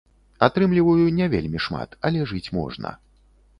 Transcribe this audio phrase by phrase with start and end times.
[0.47, 2.97] Атрымліваю не вельмі шмат, але жыць можна.